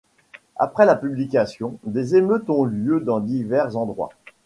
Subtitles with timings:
[0.55, 4.09] Après la publication, des émeutes ont lieu dans divers endroits.